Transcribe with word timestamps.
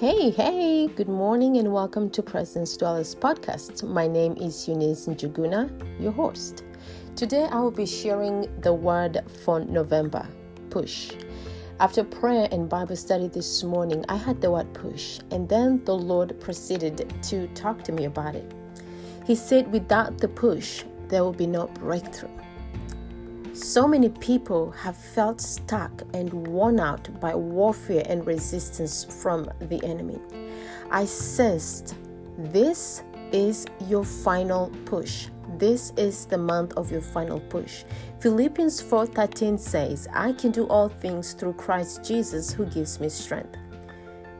Hey, 0.00 0.30
hey, 0.30 0.86
good 0.86 1.08
morning 1.08 1.56
and 1.56 1.72
welcome 1.72 2.08
to 2.10 2.22
Presence 2.22 2.76
Dwellers 2.76 3.16
Podcast. 3.16 3.82
My 3.82 4.06
name 4.06 4.36
is 4.36 4.68
Eunice 4.68 5.08
Njuguna, 5.08 5.68
your 6.00 6.12
host. 6.12 6.62
Today 7.16 7.48
I 7.50 7.58
will 7.58 7.72
be 7.72 7.84
sharing 7.84 8.46
the 8.60 8.72
word 8.72 9.20
for 9.42 9.58
November 9.58 10.24
push. 10.70 11.10
After 11.80 12.04
prayer 12.04 12.46
and 12.52 12.68
Bible 12.68 12.94
study 12.94 13.26
this 13.26 13.64
morning, 13.64 14.04
I 14.08 14.14
had 14.14 14.40
the 14.40 14.52
word 14.52 14.72
push, 14.72 15.18
and 15.32 15.48
then 15.48 15.84
the 15.84 15.96
Lord 15.96 16.38
proceeded 16.38 17.12
to 17.24 17.48
talk 17.48 17.82
to 17.82 17.90
me 17.90 18.04
about 18.04 18.36
it. 18.36 18.54
He 19.26 19.34
said, 19.34 19.72
Without 19.72 20.18
the 20.18 20.28
push, 20.28 20.84
there 21.08 21.24
will 21.24 21.32
be 21.32 21.48
no 21.48 21.66
breakthrough. 21.66 22.30
So 23.58 23.88
many 23.88 24.08
people 24.08 24.70
have 24.70 24.96
felt 24.96 25.40
stuck 25.40 25.90
and 26.14 26.32
worn 26.46 26.78
out 26.78 27.08
by 27.20 27.34
warfare 27.34 28.04
and 28.06 28.24
resistance 28.24 29.02
from 29.02 29.50
the 29.58 29.84
enemy. 29.84 30.20
I 30.92 31.04
sensed 31.04 31.96
this 32.38 33.02
is 33.32 33.66
your 33.88 34.04
final 34.04 34.70
push. 34.84 35.26
This 35.58 35.92
is 35.96 36.24
the 36.26 36.38
month 36.38 36.74
of 36.74 36.92
your 36.92 37.00
final 37.00 37.40
push. 37.40 37.82
Philippians 38.20 38.80
4:13 38.80 39.58
says, 39.58 40.06
"I 40.14 40.34
can 40.34 40.52
do 40.52 40.68
all 40.68 40.88
things 40.88 41.32
through 41.32 41.54
Christ 41.54 42.04
Jesus 42.04 42.52
who 42.52 42.64
gives 42.64 43.00
me 43.00 43.08
strength." 43.08 43.56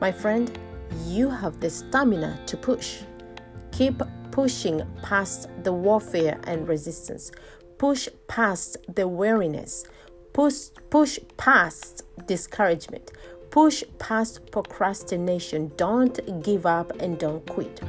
My 0.00 0.12
friend, 0.12 0.48
you 1.06 1.28
have 1.28 1.58
the 1.58 1.70
stamina 1.70 2.38
to 2.46 2.56
push. 2.56 3.02
Keep 3.72 4.00
pushing 4.30 4.80
past 5.02 5.48
the 5.64 5.72
warfare 5.72 6.38
and 6.44 6.68
resistance 6.68 7.32
push 7.78 8.08
past 8.26 8.76
the 8.94 9.06
weariness, 9.06 9.84
push, 10.32 10.68
push 10.90 11.18
past 11.36 12.02
discouragement, 12.26 13.12
push 13.50 13.84
past 13.98 14.50
procrastination. 14.50 15.70
Don't 15.76 16.42
give 16.42 16.66
up 16.66 16.90
and 17.00 17.18
don't 17.18 17.46
quit. 17.46 17.80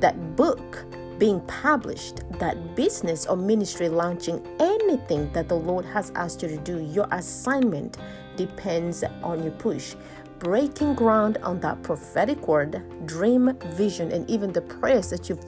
That 0.00 0.36
book 0.36 0.84
being 1.18 1.40
published, 1.42 2.20
that 2.38 2.76
business 2.76 3.26
or 3.26 3.36
ministry 3.36 3.88
launching, 3.88 4.46
anything 4.60 5.32
that 5.32 5.48
the 5.48 5.56
Lord 5.56 5.84
has 5.86 6.12
asked 6.14 6.42
you 6.42 6.48
to 6.48 6.58
do, 6.58 6.80
your 6.84 7.08
assignment 7.10 7.96
depends 8.36 9.02
on 9.22 9.42
your 9.42 9.52
push. 9.52 9.94
Breaking 10.38 10.94
ground 10.94 11.38
on 11.42 11.58
that 11.60 11.82
prophetic 11.82 12.46
word, 12.46 12.80
dream, 13.06 13.58
vision, 13.70 14.12
and 14.12 14.28
even 14.30 14.52
the 14.52 14.60
prayers 14.60 15.10
that 15.10 15.28
you've 15.28 15.44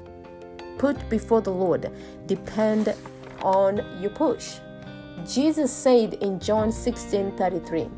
put 0.79 1.09
before 1.09 1.41
the 1.41 1.53
Lord 1.53 1.93
depend 2.27 2.93
on 3.43 3.85
your 4.01 4.11
push. 4.11 4.59
Jesus 5.27 5.73
said 5.73 6.15
in 6.15 6.41
John 6.41 6.73
16 6.73 7.37
33, 7.37 7.89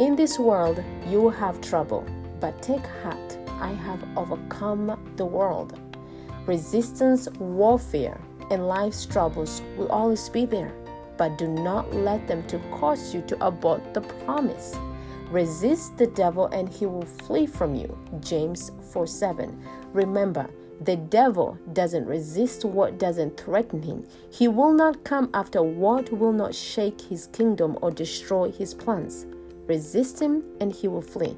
In 0.00 0.16
this 0.16 0.38
world 0.38 0.82
you 1.08 1.20
will 1.20 1.30
have 1.30 1.60
trouble, 1.60 2.06
but 2.40 2.62
take 2.62 2.86
heart, 3.02 3.38
I 3.60 3.72
have 3.72 4.02
overcome 4.16 5.12
the 5.16 5.24
world. 5.26 5.78
Resistance, 6.46 7.28
warfare, 7.38 8.20
and 8.50 8.68
life's 8.68 9.06
troubles 9.06 9.62
will 9.76 9.88
always 9.88 10.28
be 10.28 10.46
there, 10.46 10.72
but 11.16 11.38
do 11.38 11.48
not 11.48 11.92
let 11.92 12.28
them 12.28 12.46
to 12.46 12.58
cause 12.70 13.14
you 13.14 13.22
to 13.22 13.46
abort 13.46 13.94
the 13.94 14.00
promise. 14.00 14.76
Resist 15.30 15.96
the 15.98 16.06
devil 16.06 16.46
and 16.46 16.68
he 16.68 16.86
will 16.86 17.04
flee 17.04 17.46
from 17.46 17.74
you. 17.74 17.98
James 18.20 18.70
4 18.92 19.06
7. 19.06 19.60
Remember, 19.92 20.48
the 20.80 20.96
devil 20.96 21.58
doesn't 21.72 22.06
resist 22.06 22.64
what 22.64 22.98
doesn't 22.98 23.40
threaten 23.40 23.82
him. 23.82 24.06
He 24.30 24.46
will 24.46 24.72
not 24.72 25.04
come 25.04 25.30
after 25.32 25.62
what 25.62 26.12
will 26.12 26.32
not 26.32 26.54
shake 26.54 27.00
his 27.00 27.28
kingdom 27.28 27.78
or 27.80 27.90
destroy 27.90 28.50
his 28.50 28.74
plans. 28.74 29.26
Resist 29.66 30.20
him 30.20 30.44
and 30.60 30.72
he 30.72 30.86
will 30.86 31.02
flee. 31.02 31.36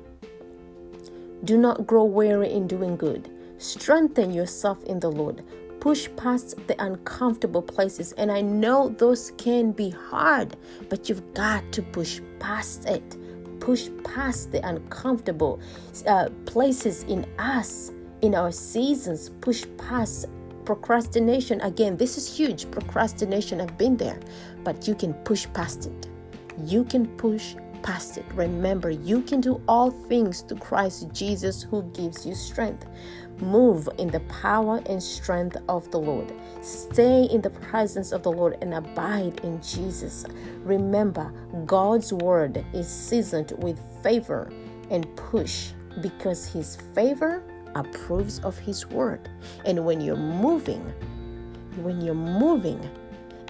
Do 1.45 1.56
not 1.56 1.86
grow 1.86 2.05
weary 2.05 2.53
in 2.53 2.67
doing 2.67 2.97
good. 2.97 3.30
Strengthen 3.58 4.33
yourself 4.33 4.83
in 4.85 4.98
the 4.98 5.11
Lord. 5.11 5.45
Push 5.80 6.08
past 6.17 6.57
the 6.67 6.83
uncomfortable 6.83 7.62
places. 7.62 8.12
And 8.12 8.33
I 8.33 8.41
know 8.41 8.89
those 8.89 9.33
can 9.39 9.70
be 9.70 9.91
hard, 9.91 10.57
but 10.89 11.08
you've 11.08 11.33
got 11.35 11.70
to 11.73 11.83
push 11.83 12.20
past 12.41 12.86
it. 12.86 13.17
Push 13.61 13.89
past 14.02 14.51
the 14.51 14.67
uncomfortable 14.67 15.61
uh, 16.07 16.29
places 16.45 17.05
in 17.05 17.24
us 17.39 17.92
in 18.23 18.34
our 18.34 18.51
seasons 18.51 19.30
push 19.40 19.64
past 19.77 20.27
procrastination 20.64 21.61
again. 21.62 21.96
This 21.96 22.18
is 22.18 22.36
huge. 22.36 22.70
Procrastination 22.70 23.61
i've 23.61 23.79
been 23.79 23.96
there. 23.96 24.20
But 24.64 24.86
you 24.86 24.95
can 24.95 25.14
push 25.14 25.46
past 25.55 25.86
it. 25.86 26.08
You 26.64 26.84
can 26.84 27.06
push 27.17 27.55
past 27.83 28.18
it. 28.18 28.24
Remember 28.34 28.90
you 28.90 29.23
can 29.23 29.40
do 29.40 29.62
all 29.68 29.90
things 29.90 30.40
through 30.42 30.58
christ 30.58 31.12
jesus 31.12 31.62
who 31.62 31.83
gives 31.92 32.27
you 32.27 32.34
strength. 32.34 32.86
Move 33.40 33.89
in 33.98 34.08
the 34.08 34.20
power 34.42 34.83
and 34.86 35.00
strength 35.00 35.56
of 35.68 35.89
the 35.92 35.98
lord. 35.98 36.33
Stay 36.61 37.24
in 37.30 37.40
the 37.40 37.50
presence 37.50 38.11
of 38.11 38.24
the 38.24 38.33
lord 38.33 38.58
and 38.61 38.74
abide 38.74 39.40
in 39.45 39.62
jesus. 39.62 40.27
Remember 40.64 41.33
god's 41.67 42.12
word 42.12 42.64
is 42.74 42.89
seasoned 42.89 43.52
with 43.58 43.79
favor 44.02 44.50
and 44.90 45.06
push 45.17 45.70
because 46.02 46.46
his 46.46 46.77
favor 46.95 47.42
approves 47.78 48.39
of 48.40 48.58
His 48.58 48.86
word. 48.86 49.28
And 49.64 49.84
when 49.84 50.00
you're 50.00 50.16
moving, 50.16 50.83
when 51.83 52.00
you're 52.00 52.14
moving 52.14 52.80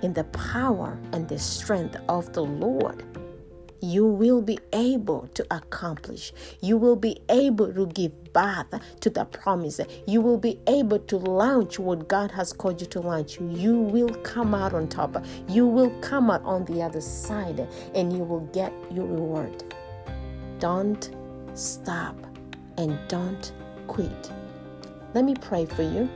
in 0.03 0.13
the 0.13 0.25
power 0.25 0.99
and 1.13 1.29
the 1.29 1.39
strength 1.39 1.97
of 2.09 2.33
the 2.33 2.43
Lord, 2.43 3.05
you 3.81 4.07
will 4.07 4.43
be 4.43 4.59
able 4.73 5.29
to 5.35 5.47
accomplish. 5.51 6.33
You 6.61 6.77
will 6.77 6.97
be 6.97 7.21
able 7.29 7.73
to 7.73 7.87
give 7.87 8.33
birth 8.33 8.75
to 9.01 9.11
the 9.11 9.25
promise. 9.25 9.81
You 10.07 10.21
will 10.21 10.39
be 10.39 10.59
able 10.67 10.99
to 10.99 11.17
launch 11.17 11.79
what 11.79 12.09
God 12.09 12.31
has 12.33 12.53
called 12.53 12.81
you 12.81 12.87
to 12.89 13.01
launch. 13.01 13.41
You 13.41 13.79
will 13.79 14.15
come 14.23 14.55
out 14.55 14.75
on 14.75 14.89
top. 14.89 15.25
You 15.49 15.67
will 15.67 15.91
come 16.01 16.31
out 16.31 16.43
on 16.45 16.65
the 16.65 16.83
other 16.83 17.01
side 17.01 17.69
and 17.95 18.13
you 18.13 18.25
will 18.25 18.47
get 18.53 18.73
your 18.91 19.07
reward. 19.07 19.63
Don't 20.59 21.15
stop 21.55 22.17
and 22.77 22.99
don't 23.09 23.53
quit. 23.89 24.31
Let 25.15 25.25
me 25.25 25.35
pray 25.35 25.67
for 25.67 25.83
you. 25.83 26.09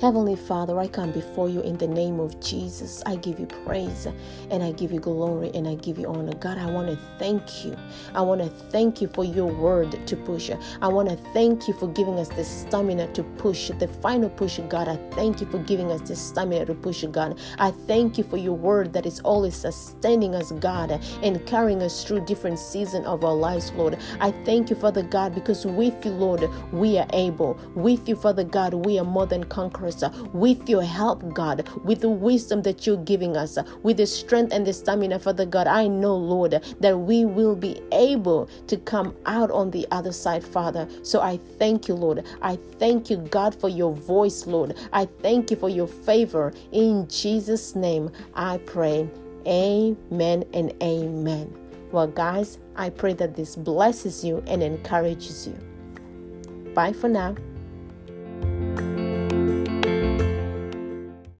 Heavenly 0.00 0.34
Father, 0.36 0.78
I 0.78 0.88
come 0.88 1.12
before 1.12 1.50
you 1.50 1.60
in 1.60 1.76
the 1.76 1.86
name 1.86 2.20
of 2.20 2.40
Jesus. 2.40 3.02
I 3.04 3.16
give 3.16 3.38
you 3.38 3.44
praise 3.44 4.08
and 4.50 4.62
I 4.62 4.72
give 4.72 4.92
you 4.92 4.98
glory 4.98 5.50
and 5.54 5.68
I 5.68 5.74
give 5.74 5.98
you 5.98 6.06
honor. 6.06 6.32
God, 6.36 6.56
I 6.56 6.70
want 6.70 6.88
to 6.88 6.98
thank 7.18 7.66
you. 7.66 7.76
I 8.14 8.22
want 8.22 8.40
to 8.40 8.48
thank 8.48 9.02
you 9.02 9.08
for 9.08 9.24
your 9.24 9.52
word 9.52 9.94
to 10.06 10.16
push. 10.16 10.50
I 10.80 10.88
want 10.88 11.10
to 11.10 11.16
thank 11.34 11.68
you 11.68 11.74
for 11.74 11.86
giving 11.86 12.18
us 12.18 12.30
the 12.30 12.44
stamina 12.44 13.12
to 13.12 13.22
push, 13.22 13.70
the 13.78 13.88
final 13.88 14.30
push, 14.30 14.58
God. 14.70 14.88
I 14.88 14.96
thank 15.14 15.42
you 15.42 15.46
for 15.48 15.58
giving 15.58 15.92
us 15.92 16.00
the 16.08 16.16
stamina 16.16 16.64
to 16.64 16.74
push, 16.74 17.04
God. 17.04 17.38
I 17.58 17.70
thank 17.70 18.16
you 18.16 18.24
for 18.24 18.38
your 18.38 18.56
word 18.56 18.94
that 18.94 19.04
is 19.04 19.20
always 19.20 19.54
sustaining 19.54 20.34
us, 20.34 20.50
God, 20.52 20.92
and 21.22 21.44
carrying 21.46 21.82
us 21.82 22.04
through 22.04 22.24
different 22.24 22.58
seasons 22.58 23.06
of 23.06 23.22
our 23.22 23.34
lives, 23.34 23.70
Lord. 23.72 23.98
I 24.18 24.30
thank 24.46 24.70
you, 24.70 24.76
Father 24.76 25.02
God, 25.02 25.34
because 25.34 25.66
with 25.66 26.06
you, 26.06 26.12
Lord, 26.12 26.48
we 26.72 26.96
are 26.96 27.06
able. 27.12 27.58
With 27.74 28.08
you, 28.08 28.16
Father 28.16 28.44
God, 28.44 28.72
we 28.72 28.98
are 28.98 29.04
more 29.04 29.26
than 29.26 29.44
conquerors 29.44 29.89
Uh, 30.02 30.10
with 30.32 30.68
your 30.68 30.82
help, 30.82 31.34
God, 31.34 31.68
with 31.84 32.00
the 32.00 32.08
wisdom 32.08 32.62
that 32.62 32.86
you're 32.86 32.96
giving 32.96 33.36
us, 33.36 33.58
uh, 33.58 33.64
with 33.82 33.96
the 33.96 34.06
strength 34.06 34.52
and 34.52 34.66
the 34.66 34.72
stamina, 34.72 35.18
Father 35.18 35.46
God. 35.46 35.66
I 35.66 35.86
know, 35.88 36.16
Lord, 36.16 36.62
that 36.80 36.98
we 36.98 37.24
will 37.24 37.56
be 37.56 37.80
able 37.92 38.48
to 38.66 38.76
come 38.76 39.14
out 39.26 39.50
on 39.50 39.70
the 39.70 39.86
other 39.90 40.12
side, 40.12 40.44
Father. 40.44 40.88
So 41.02 41.20
I 41.20 41.38
thank 41.58 41.88
you, 41.88 41.94
Lord. 41.94 42.24
I 42.42 42.56
thank 42.78 43.10
you, 43.10 43.16
God, 43.16 43.54
for 43.54 43.68
your 43.68 43.92
voice, 43.92 44.46
Lord. 44.46 44.76
I 44.92 45.06
thank 45.06 45.50
you 45.50 45.56
for 45.56 45.68
your 45.68 45.86
favor. 45.86 46.52
In 46.72 47.08
Jesus' 47.08 47.74
name, 47.74 48.10
I 48.34 48.58
pray. 48.58 49.08
Amen 49.46 50.44
and 50.52 50.74
amen. 50.82 51.56
Well, 51.92 52.06
guys, 52.06 52.58
I 52.76 52.90
pray 52.90 53.14
that 53.14 53.34
this 53.34 53.56
blesses 53.56 54.24
you 54.24 54.42
and 54.46 54.62
encourages 54.62 55.48
you. 55.48 55.58
Bye 56.74 56.92
for 56.92 57.08
now. 57.08 57.34